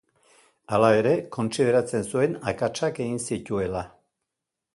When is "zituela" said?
3.29-3.85